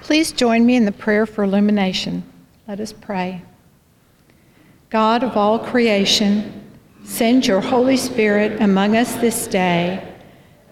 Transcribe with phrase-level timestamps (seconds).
[0.00, 2.24] Please join me in the prayer for illumination.
[2.66, 3.42] Let us pray.
[4.88, 6.68] God of all creation,
[7.04, 10.06] send your Holy Spirit among us this day,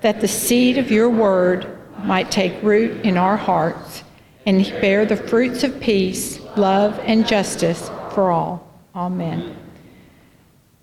[0.00, 4.02] that the seed of your word might take root in our hearts
[4.46, 8.66] and bear the fruits of peace, love, and justice for all.
[8.94, 9.56] Amen.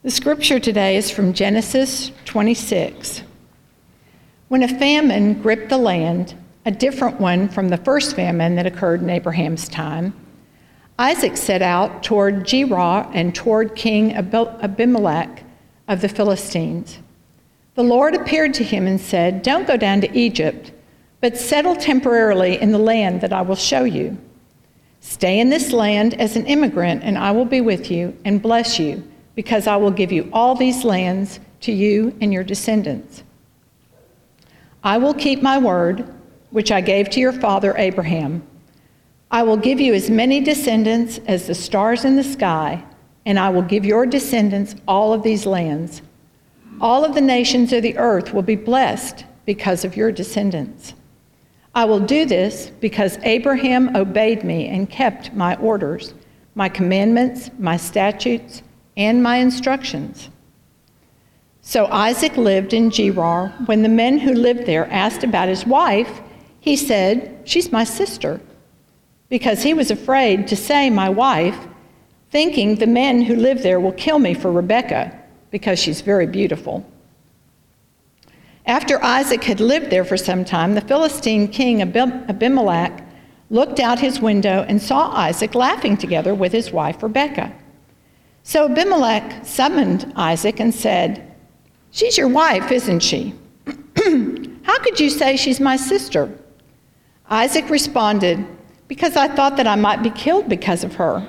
[0.04, 3.24] The scripture today is from Genesis 26.
[4.50, 6.36] When a famine gripped the land,
[6.66, 10.14] a different one from the first famine that occurred in Abraham's time,
[10.98, 15.44] Isaac set out toward Gerar and toward King Abimelech
[15.88, 17.00] of the Philistines.
[17.76, 20.72] The Lord appeared to him and said, Don't go down to Egypt,
[21.22, 24.18] but settle temporarily in the land that I will show you.
[25.02, 28.80] Stay in this land as an immigrant, and I will be with you and bless
[28.80, 29.04] you,
[29.36, 33.24] because I will give you all these lands to you and your descendants.
[34.84, 36.15] I will keep my word,
[36.56, 38.42] which I gave to your father Abraham.
[39.30, 42.82] I will give you as many descendants as the stars in the sky,
[43.26, 46.02] and I will give your descendants all of these lands.
[46.80, 50.94] All of the nations of the earth will be blessed because of your descendants.
[51.76, 56.14] I will do this because Abraham obeyed me and kept my orders,
[56.56, 58.64] my commandments, my statutes,
[58.96, 60.30] and my instructions.
[61.60, 63.50] So Isaac lived in Gerar.
[63.66, 66.22] When the men who lived there asked about his wife,
[66.66, 68.42] he said, She's my sister.
[69.30, 71.58] Because he was afraid to say, My wife,
[72.32, 75.16] thinking the men who live there will kill me for Rebekah,
[75.52, 76.84] because she's very beautiful.
[78.66, 83.04] After Isaac had lived there for some time, the Philistine king Abimelech
[83.52, 87.54] looked out his window and saw Isaac laughing together with his wife Rebekah.
[88.42, 91.32] So Abimelech summoned Isaac and said,
[91.92, 93.36] She's your wife, isn't she?
[94.64, 96.36] How could you say she's my sister?
[97.30, 98.46] Isaac responded,
[98.88, 101.28] Because I thought that I might be killed because of her.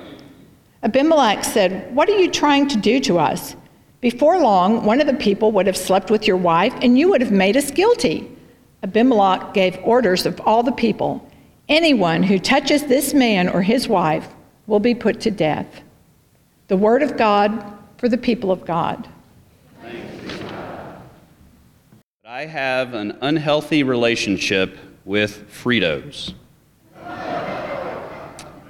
[0.83, 3.55] Abimelech said, What are you trying to do to us?
[3.99, 7.21] Before long, one of the people would have slept with your wife, and you would
[7.21, 8.29] have made us guilty.
[8.83, 11.27] Abimelech gave orders of all the people
[11.69, 14.29] Anyone who touches this man or his wife
[14.67, 15.81] will be put to death.
[16.69, 17.61] The word of God
[17.97, 19.09] for the people of God.
[22.23, 26.33] I have an unhealthy relationship with Fritos.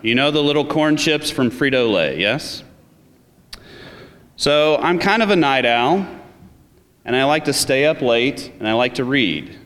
[0.03, 2.63] You know the little corn chips from Frito Lay, yes?
[4.35, 6.05] So I'm kind of a night owl,
[7.03, 9.57] and I like to stay up late, and I like to read.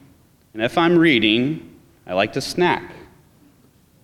[0.54, 1.78] And if I'm reading,
[2.08, 2.94] I like to snack.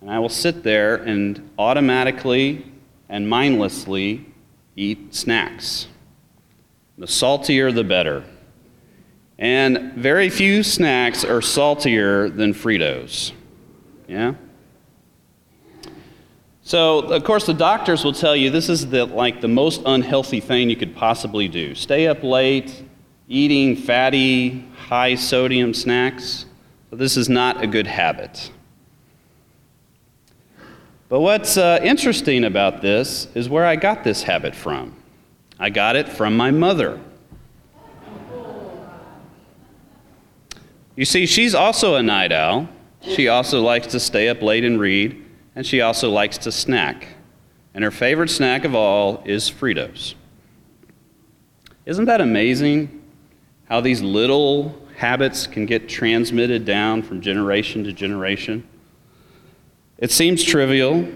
[0.02, 2.70] And I will sit there and automatically
[3.08, 4.26] and mindlessly
[4.76, 5.88] eat snacks.
[6.98, 8.24] The saltier, the better.
[9.38, 13.32] And very few snacks are saltier than Fritos.
[14.08, 14.34] Yeah?
[16.62, 20.40] So, of course, the doctors will tell you this is the, like the most unhealthy
[20.40, 21.74] thing you could possibly do.
[21.74, 22.82] Stay up late,
[23.28, 26.46] eating fatty, high sodium snacks.
[26.90, 28.50] So this is not a good habit.
[31.08, 34.94] But what's uh, interesting about this is where I got this habit from.
[35.58, 37.00] I got it from my mother.
[40.98, 42.68] You see, she's also a night owl.
[43.02, 47.06] She also likes to stay up late and read, and she also likes to snack.
[47.72, 50.16] And her favorite snack of all is Fritos.
[51.86, 53.00] Isn't that amazing
[53.68, 58.66] how these little habits can get transmitted down from generation to generation?
[59.98, 61.06] It seems trivial,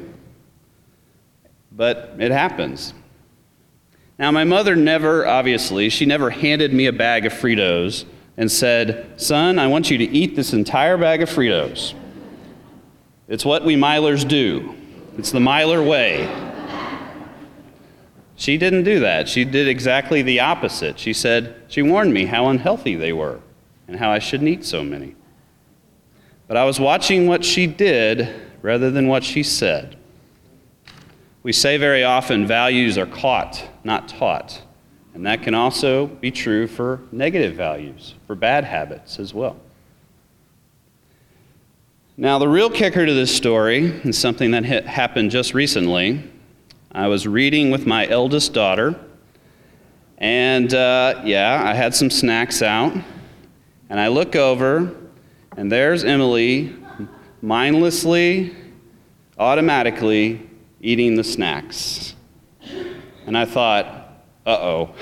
[1.73, 2.95] but it happens.
[4.17, 8.05] Now, my mother never, obviously, she never handed me a bag of Fritos
[8.37, 11.95] and said, Son, I want you to eat this entire bag of Fritos.
[13.29, 14.75] It's what we Milers do,
[15.19, 16.29] it's the Miler way.
[18.37, 19.29] She didn't do that.
[19.29, 20.99] She did exactly the opposite.
[20.99, 23.39] She said, She warned me how unhealthy they were
[23.87, 25.15] and how I shouldn't eat so many.
[26.49, 29.97] But I was watching what she did rather than what she said.
[31.43, 34.63] We say very often values are caught, not taught.
[35.15, 39.57] And that can also be true for negative values, for bad habits as well.
[42.17, 46.23] Now, the real kicker to this story is something that happened just recently.
[46.93, 48.99] I was reading with my eldest daughter,
[50.19, 52.93] and uh, yeah, I had some snacks out,
[53.89, 54.95] and I look over,
[55.57, 56.77] and there's Emily
[57.41, 58.55] mindlessly,
[59.39, 60.49] automatically
[60.81, 62.15] eating the snacks.
[63.27, 64.02] And I thought,
[64.45, 64.95] uh oh.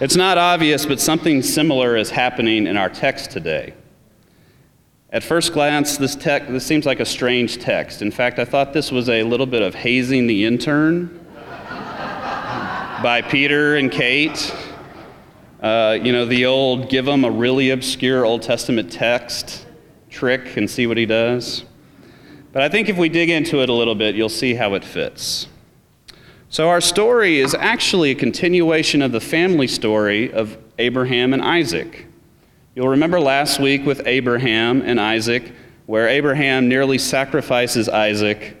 [0.00, 3.74] it's not obvious, but something similar is happening in our text today.
[5.10, 8.00] At first glance, this, text, this seems like a strange text.
[8.02, 11.18] In fact, I thought this was a little bit of hazing the intern
[13.02, 14.54] by Peter and Kate.
[15.60, 19.66] Uh, you know, the old give him a really obscure Old Testament text
[20.08, 21.64] trick and see what he does.
[22.52, 24.84] But I think if we dig into it a little bit, you'll see how it
[24.84, 25.46] fits.
[26.52, 32.04] So, our story is actually a continuation of the family story of Abraham and Isaac.
[32.74, 35.50] You'll remember last week with Abraham and Isaac,
[35.86, 38.54] where Abraham nearly sacrifices Isaac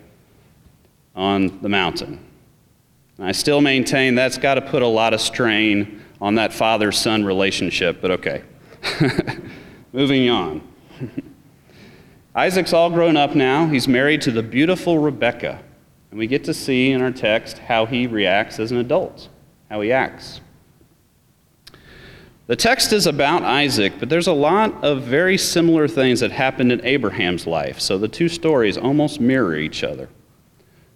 [1.14, 2.18] on the mountain.
[3.18, 6.92] And I still maintain that's got to put a lot of strain on that father
[6.92, 8.42] son relationship, but okay.
[9.92, 10.66] Moving on.
[12.34, 13.66] Isaac's all grown up now.
[13.66, 15.62] He's married to the beautiful Rebecca.
[16.12, 19.30] And we get to see in our text how he reacts as an adult,
[19.70, 20.42] how he acts.
[22.48, 26.70] The text is about Isaac, but there's a lot of very similar things that happened
[26.70, 30.10] in Abraham's life, so the two stories almost mirror each other.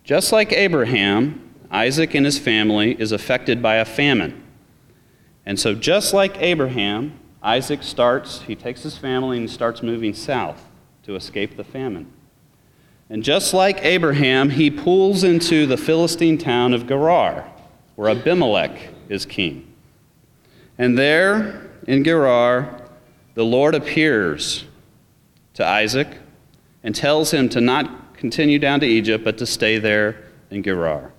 [0.04, 4.44] Just like Abraham, Isaac and his family is affected by a famine.
[5.46, 10.62] And so, just like Abraham, Isaac starts, he takes his family and starts moving south
[11.04, 12.12] to escape the famine.
[13.08, 17.48] And just like Abraham, he pulls into the Philistine town of Gerar,
[17.94, 19.72] where Abimelech is king.
[20.76, 22.82] And there in Gerar,
[23.34, 24.64] the Lord appears
[25.54, 26.08] to Isaac
[26.82, 31.12] and tells him to not continue down to Egypt, but to stay there in Gerar.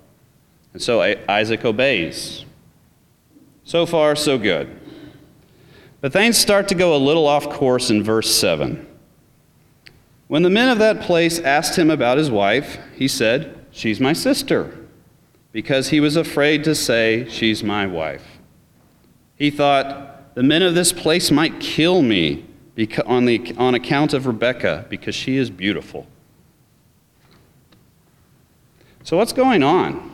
[0.74, 2.46] And so Isaac obeys.
[3.64, 4.80] So far, so good.
[6.00, 8.87] But things start to go a little off course in verse 7.
[10.28, 14.14] When the men of that place asked him about his wife, he said, She's my
[14.14, 14.78] sister,
[15.52, 18.40] because he was afraid to say, She's my wife.
[19.36, 22.46] He thought, The men of this place might kill me
[23.06, 26.08] on, the, on account of Rebekah, because she is beautiful.
[29.04, 30.12] So, what's going on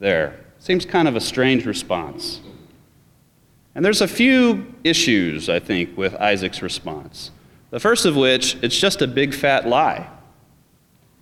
[0.00, 0.40] there?
[0.58, 2.40] Seems kind of a strange response.
[3.76, 7.30] And there's a few issues, I think, with Isaac's response.
[7.70, 10.08] The first of which, it's just a big fat lie.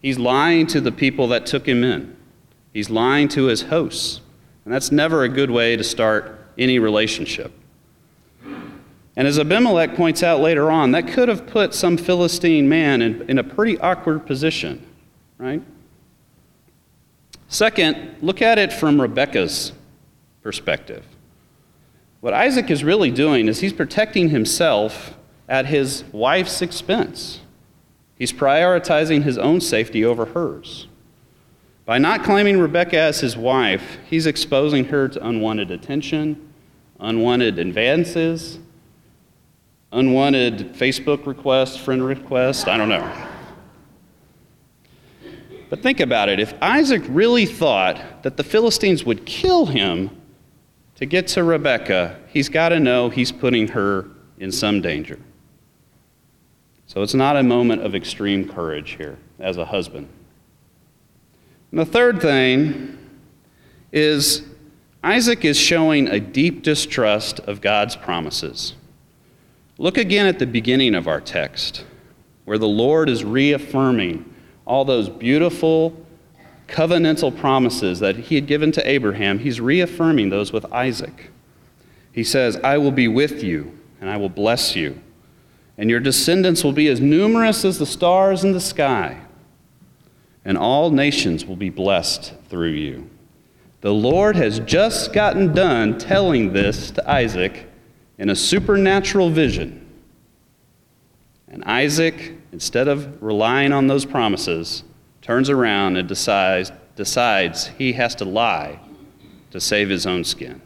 [0.02, 2.16] He's lying to the people that took him in,
[2.72, 4.20] he's lying to his hosts.
[4.64, 7.52] And that's never a good way to start any relationship.
[9.16, 13.28] And as Abimelech points out later on, that could have put some Philistine man in,
[13.28, 14.84] in a pretty awkward position,
[15.38, 15.62] right?
[17.48, 19.72] Second, look at it from Rebecca's
[20.42, 21.04] perspective.
[22.20, 25.14] What Isaac is really doing is he's protecting himself
[25.48, 27.40] at his wife's expense.
[28.16, 30.86] He's prioritizing his own safety over hers.
[31.84, 36.52] By not claiming Rebecca as his wife, he's exposing her to unwanted attention,
[36.98, 38.58] unwanted advances,
[39.92, 43.28] unwanted Facebook requests, friend requests, I don't know.
[45.68, 46.40] But think about it.
[46.40, 50.10] If Isaac really thought that the Philistines would kill him
[50.96, 54.08] to get to Rebecca, he's got to know he's putting her
[54.38, 55.18] in some danger.
[56.86, 60.08] So it's not a moment of extreme courage here as a husband.
[61.70, 62.98] And the third thing
[63.90, 64.42] is
[65.02, 68.74] Isaac is showing a deep distrust of God's promises.
[69.76, 71.84] Look again at the beginning of our text,
[72.44, 74.32] where the Lord is reaffirming
[74.66, 75.96] all those beautiful
[76.68, 79.38] covenantal promises that he had given to Abraham.
[79.38, 81.30] He's reaffirming those with Isaac.
[82.12, 85.00] He says, I will be with you, and I will bless you
[85.76, 89.20] and your descendants will be as numerous as the stars in the sky,
[90.44, 93.08] and all nations will be blessed through you.
[93.80, 97.66] The Lord has just gotten done telling this to Isaac
[98.18, 99.86] in a supernatural vision.
[101.48, 104.84] And Isaac, instead of relying on those promises,
[105.20, 108.80] turns around and decides, decides he has to lie
[109.50, 110.60] to save his own skin.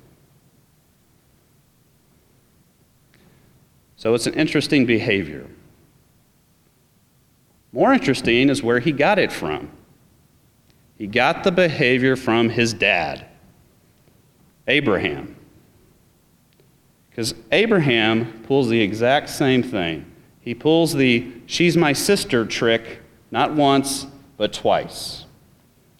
[3.98, 5.44] So it's an interesting behavior.
[7.72, 9.70] More interesting is where he got it from.
[10.96, 13.26] He got the behavior from his dad,
[14.68, 15.36] Abraham.
[17.10, 20.06] Because Abraham pulls the exact same thing.
[20.40, 23.00] He pulls the she's my sister trick
[23.32, 25.26] not once, but twice.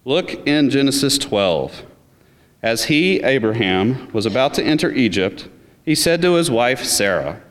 [0.05, 1.83] Look in Genesis 12.
[2.63, 5.49] As he, Abraham, was about to enter Egypt,
[5.85, 7.43] he said to his wife Sarah,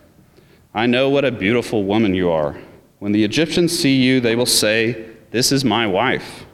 [0.77, 2.55] I know what a beautiful woman you are.
[2.99, 6.45] When the Egyptians see you, they will say, This is my wife.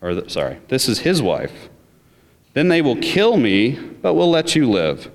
[0.00, 1.68] Or, sorry, this is his wife.
[2.52, 5.10] Then they will kill me, but will let you live.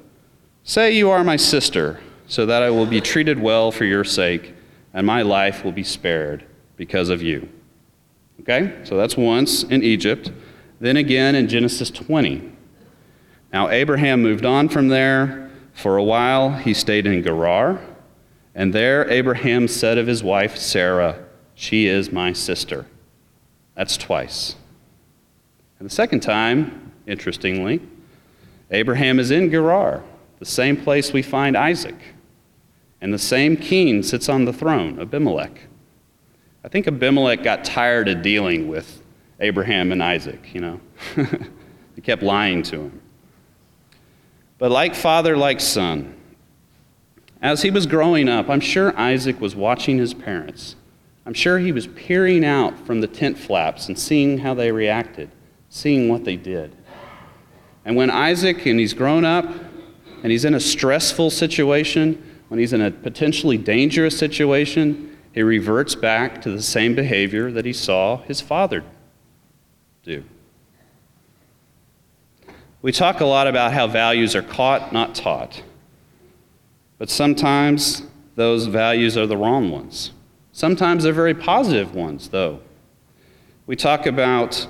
[0.66, 4.54] Say you are my sister, so that I will be treated well for your sake,
[4.94, 6.44] and my life will be spared
[6.76, 7.48] because of you.
[8.42, 8.82] Okay?
[8.84, 10.30] So that's once in Egypt.
[10.82, 12.52] Then again in Genesis 20.
[13.54, 15.50] Now, Abraham moved on from there.
[15.74, 17.80] For a while, he stayed in Gerar.
[18.54, 21.24] And there, Abraham said of his wife Sarah,
[21.56, 22.86] She is my sister.
[23.76, 24.56] That's twice.
[25.80, 27.82] And the second time, interestingly,
[28.70, 30.04] Abraham is in Gerar,
[30.40, 31.96] the same place we find Isaac.
[33.02, 35.60] And the same king sits on the throne, Abimelech.
[36.64, 39.02] I think Abimelech got tired of dealing with
[39.40, 40.80] Abraham and Isaac, you know.
[41.96, 43.02] he kept lying to him.
[44.60, 46.16] But like father, like son,
[47.42, 50.76] as he was growing up, I'm sure Isaac was watching his parents.
[51.26, 55.32] I'm sure he was peering out from the tent flaps and seeing how they reacted,
[55.70, 56.76] seeing what they did.
[57.84, 59.46] And when Isaac, and he's grown up,
[60.24, 65.96] and he's in a stressful situation, when he's in a potentially dangerous situation, he reverts
[65.96, 68.84] back to the same behavior that he saw his father
[70.04, 70.24] do.
[72.82, 75.64] We talk a lot about how values are caught, not taught.
[77.02, 78.04] But sometimes
[78.36, 80.12] those values are the wrong ones.
[80.52, 82.60] Sometimes they're very positive ones, though.
[83.66, 84.68] We talk about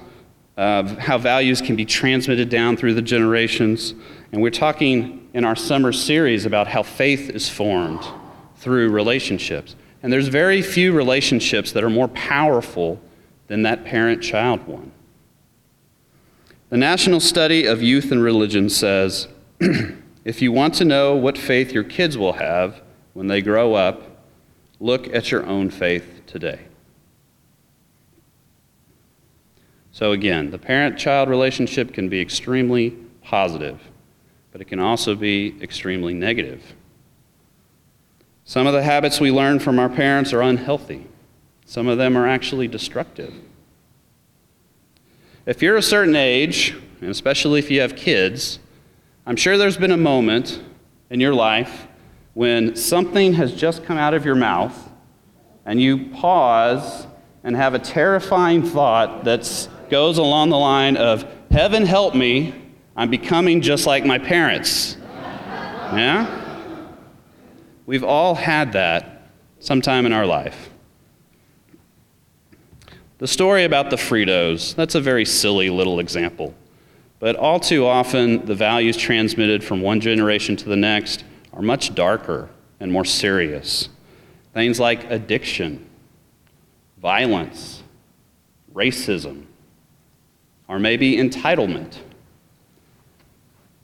[0.55, 3.93] uh, how values can be transmitted down through the generations,
[4.31, 8.07] and we're talking in our summer series about how faith is formed
[8.55, 9.75] through relationships.
[10.01, 13.01] And there's very few relationships that are more powerful
[13.47, 14.93] than that parent child one.
[16.69, 19.27] The National Study of Youth and Religion says
[20.23, 22.81] if you want to know what faith your kids will have
[23.13, 24.03] when they grow up,
[24.79, 26.59] look at your own faith today.
[29.91, 32.91] So, again, the parent child relationship can be extremely
[33.23, 33.79] positive,
[34.51, 36.75] but it can also be extremely negative.
[38.45, 41.07] Some of the habits we learn from our parents are unhealthy,
[41.65, 43.33] some of them are actually destructive.
[45.45, 48.59] If you're a certain age, and especially if you have kids,
[49.25, 50.61] I'm sure there's been a moment
[51.11, 51.87] in your life
[52.33, 54.89] when something has just come out of your mouth
[55.65, 57.05] and you pause
[57.43, 62.55] and have a terrifying thought that goes along the line of, Heaven help me,
[62.95, 64.97] I'm becoming just like my parents.
[65.91, 66.37] Yeah?
[67.85, 69.27] We've all had that
[69.59, 70.69] sometime in our life.
[73.17, 76.55] The story about the Fritos, that's a very silly little example.
[77.21, 81.23] But all too often, the values transmitted from one generation to the next
[81.53, 82.49] are much darker
[82.79, 83.89] and more serious.
[84.55, 85.87] Things like addiction,
[86.99, 87.83] violence,
[88.73, 89.43] racism,
[90.67, 91.97] or maybe entitlement.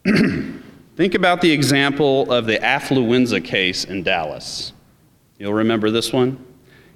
[0.96, 4.74] Think about the example of the affluenza case in Dallas.
[5.38, 6.44] You'll remember this one?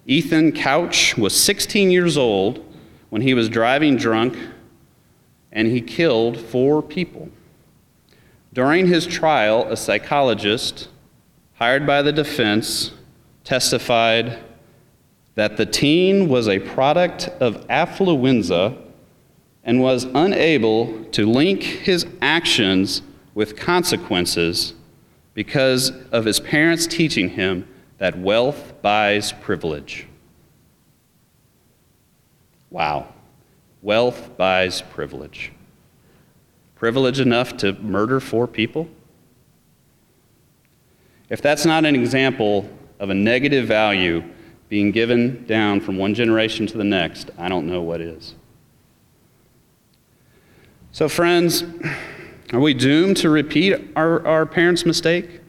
[0.07, 2.65] Ethan Couch was 16 years old
[3.11, 4.35] when he was driving drunk
[5.51, 7.29] and he killed four people.
[8.53, 10.89] During his trial, a psychologist
[11.53, 12.91] hired by the defense
[13.43, 14.39] testified
[15.35, 18.77] that the teen was a product of affluenza
[19.63, 23.01] and was unable to link his actions
[23.33, 24.73] with consequences
[25.33, 27.67] because of his parents teaching him
[27.97, 30.07] that wealth buys privilege.
[32.69, 33.13] Wow.
[33.81, 35.51] Wealth buys privilege.
[36.75, 38.87] Privilege enough to murder four people?
[41.29, 42.69] If that's not an example
[42.99, 44.23] of a negative value
[44.69, 48.35] being given down from one generation to the next, I don't know what is.
[50.91, 51.63] So, friends,
[52.53, 55.39] are we doomed to repeat our, our parents' mistake?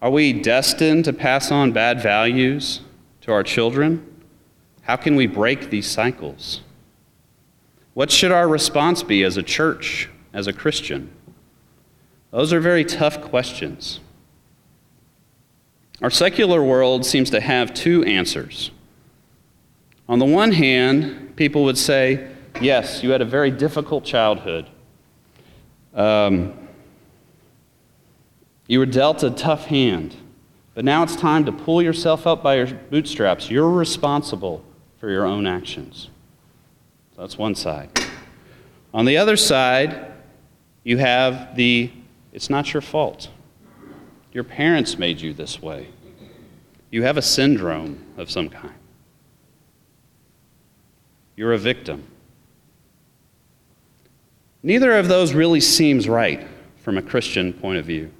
[0.00, 2.80] Are we destined to pass on bad values
[3.22, 4.22] to our children?
[4.82, 6.60] How can we break these cycles?
[7.94, 11.10] What should our response be as a church, as a Christian?
[12.32, 14.00] Those are very tough questions.
[16.02, 18.72] Our secular world seems to have two answers.
[20.08, 22.28] On the one hand, people would say,
[22.60, 24.68] Yes, you had a very difficult childhood.
[25.92, 26.52] Um,
[28.66, 30.16] you were dealt a tough hand,
[30.74, 33.50] but now it's time to pull yourself up by your bootstraps.
[33.50, 34.64] You're responsible
[34.98, 36.10] for your own actions.
[37.16, 37.90] That's one side.
[38.92, 40.12] On the other side,
[40.82, 41.90] you have the
[42.32, 43.28] it's not your fault.
[44.32, 45.86] Your parents made you this way.
[46.90, 48.74] You have a syndrome of some kind.
[51.36, 52.04] You're a victim.
[54.64, 56.46] Neither of those really seems right
[56.78, 58.10] from a Christian point of view.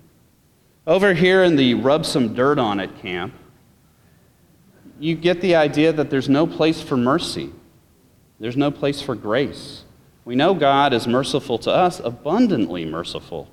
[0.86, 3.34] Over here in the rub some dirt on it camp,
[5.00, 7.50] you get the idea that there's no place for mercy,
[8.40, 9.84] there's no place for grace.
[10.24, 13.48] We know God is merciful to us, abundantly merciful.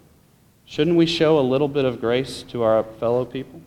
[0.66, 3.62] Shouldn't we show a little bit of grace to our fellow people?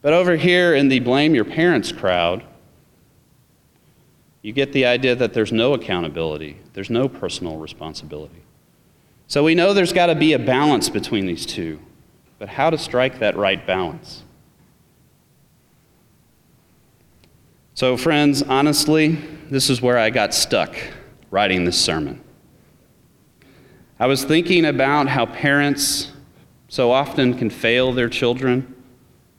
[0.00, 2.44] But over here in the blame your parents crowd,
[4.42, 8.42] you get the idea that there's no accountability, there's no personal responsibility.
[9.26, 11.80] So we know there's got to be a balance between these two.
[12.38, 14.23] But how to strike that right balance?
[17.76, 19.18] So, friends, honestly,
[19.50, 20.76] this is where I got stuck
[21.32, 22.20] writing this sermon.
[23.98, 26.12] I was thinking about how parents
[26.68, 28.76] so often can fail their children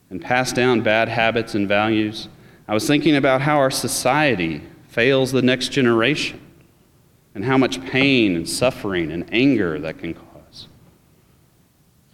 [0.10, 2.28] and pass down bad habits and values.
[2.68, 6.42] I was thinking about how our society fails the next generation
[7.36, 10.68] and how much pain and suffering and anger that can cause.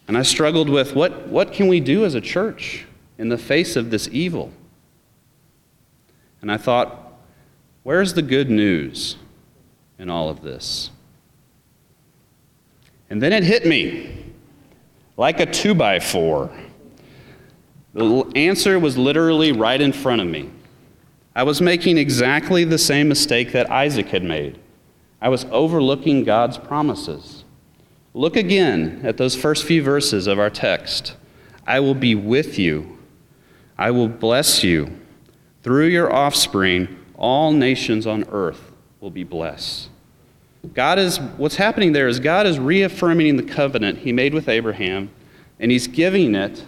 [0.08, 2.86] And I struggled with what, what can we do as a church
[3.18, 4.54] in the face of this evil?
[6.42, 7.14] And I thought,
[7.84, 9.18] where's the good news
[10.00, 10.90] in all of this?
[13.10, 14.26] And then it hit me
[15.18, 16.50] like a two by four.
[17.94, 20.50] The answer was literally right in front of me.
[21.36, 24.60] I was making exactly the same mistake that Isaac had made.
[25.22, 27.44] I was overlooking God's promises.
[28.14, 31.16] Look again at those first few verses of our text.
[31.68, 32.98] I will be with you,
[33.78, 35.01] I will bless you.
[35.64, 39.90] Through your offspring, all nations on earth will be blessed.
[40.74, 45.10] God is, what's happening there is God is reaffirming the covenant he made with Abraham,
[45.60, 46.64] and he's giving it,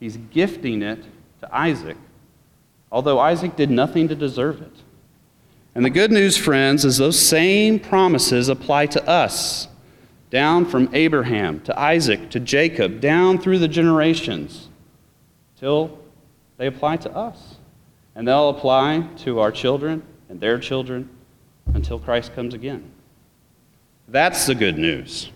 [0.00, 1.02] he's gifting it
[1.40, 1.96] to Isaac,
[2.90, 4.72] although Isaac did nothing to deserve it.
[5.74, 9.68] And the good news, friends, is those same promises apply to us,
[10.30, 14.68] down from Abraham to Isaac to Jacob, down through the generations,
[15.58, 15.98] till
[16.56, 17.57] they apply to us.
[18.18, 21.08] And they'll apply to our children and their children
[21.72, 22.90] until Christ comes again.
[24.08, 25.30] That's the good news.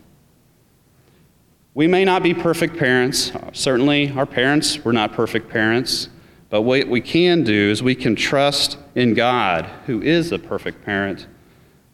[1.75, 3.31] We may not be perfect parents.
[3.53, 6.09] Certainly, our parents were not perfect parents.
[6.51, 10.85] But what we can do is we can trust in God, who is a perfect
[10.85, 11.29] parent,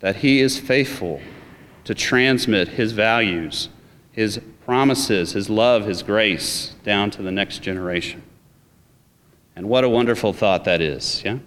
[0.00, 1.20] that He is faithful
[1.84, 3.68] to transmit His values,
[4.10, 8.22] His promises, His love, His grace down to the next generation.
[9.58, 11.38] And what a wonderful thought that is, yeah?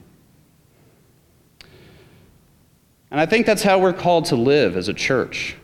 [3.10, 5.56] And I think that's how we're called to live as a church.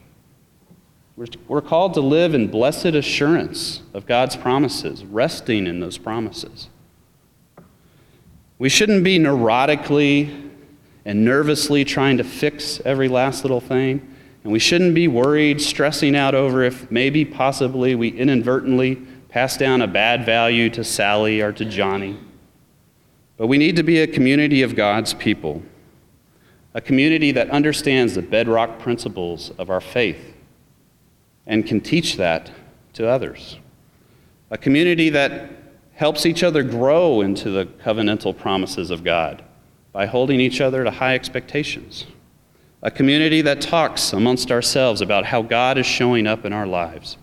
[1.18, 6.70] We're, we're called to live in blessed assurance of God's promises, resting in those promises.
[8.60, 10.50] We shouldn't be neurotically
[11.04, 14.16] and nervously trying to fix every last little thing.
[14.46, 18.96] And we shouldn't be worried, stressing out over if maybe, possibly, we inadvertently
[19.28, 22.18] pass down a bad value to Sally or to Johnny.
[23.38, 25.62] But we need to be a community of God's people,
[26.74, 30.34] a community that understands the bedrock principles of our faith
[31.46, 32.52] and can teach that
[32.94, 33.58] to others,
[34.50, 35.52] a community that
[35.94, 39.44] helps each other grow into the covenantal promises of God
[39.92, 42.06] by holding each other to high expectations.
[42.84, 47.18] A community that talks amongst ourselves about how God is showing up in our lives.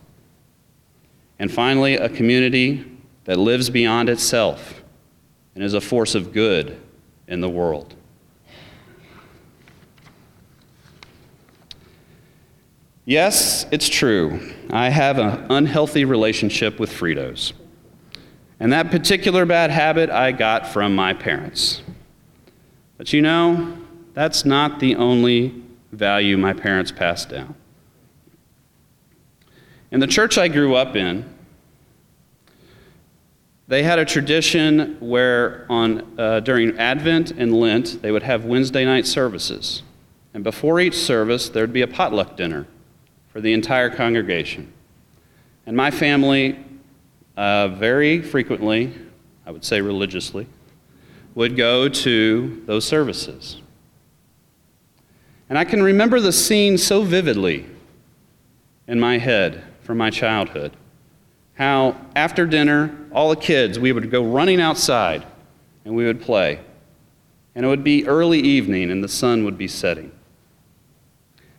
[1.38, 2.84] And finally, a community
[3.24, 4.83] that lives beyond itself
[5.54, 6.80] and is a force of good
[7.28, 7.94] in the world.
[13.06, 14.40] Yes, it's true.
[14.70, 17.52] I have an unhealthy relationship with Fritos.
[18.58, 21.82] And that particular bad habit I got from my parents.
[22.96, 23.76] But you know,
[24.14, 25.62] that's not the only
[25.92, 27.54] value my parents passed down.
[29.90, 31.33] In the church I grew up in,
[33.66, 38.84] they had a tradition where on, uh, during Advent and Lent, they would have Wednesday
[38.84, 39.82] night services.
[40.34, 42.66] And before each service, there'd be a potluck dinner
[43.32, 44.72] for the entire congregation.
[45.66, 46.58] And my family
[47.36, 48.92] uh, very frequently,
[49.46, 50.46] I would say religiously,
[51.34, 53.62] would go to those services.
[55.48, 57.66] And I can remember the scene so vividly
[58.86, 60.72] in my head from my childhood.
[61.54, 65.24] How after dinner, all the kids, we would go running outside
[65.84, 66.60] and we would play.
[67.54, 70.10] And it would be early evening and the sun would be setting.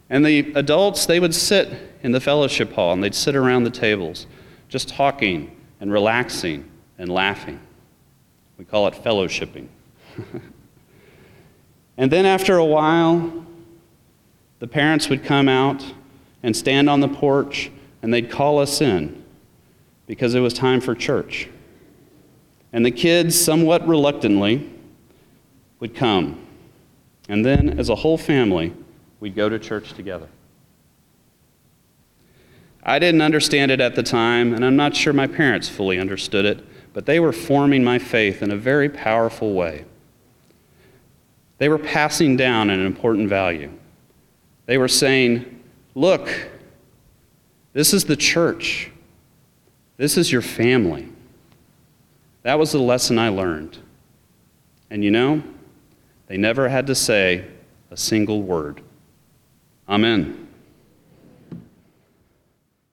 [0.09, 1.69] And the adults, they would sit
[2.03, 4.27] in the fellowship hall and they'd sit around the tables
[4.67, 7.59] just talking and relaxing and laughing.
[8.57, 9.67] We call it fellowshipping.
[11.97, 13.45] and then after a while,
[14.59, 15.83] the parents would come out
[16.43, 19.24] and stand on the porch and they'd call us in
[20.07, 21.49] because it was time for church.
[22.73, 24.69] And the kids, somewhat reluctantly,
[25.79, 26.45] would come.
[27.29, 28.73] And then, as a whole family,
[29.19, 30.27] we'd go to church together.
[32.83, 36.45] I didn't understand it at the time, and I'm not sure my parents fully understood
[36.45, 36.63] it,
[36.93, 39.85] but they were forming my faith in a very powerful way.
[41.57, 43.71] They were passing down an important value.
[44.65, 45.63] They were saying,
[45.95, 46.29] Look,
[47.73, 48.91] this is the church.
[49.97, 51.09] This is your family.
[52.43, 53.77] That was the lesson I learned.
[54.89, 55.41] And you know,
[56.27, 57.45] they never had to say
[57.91, 58.81] a single word.
[59.87, 60.44] Amen.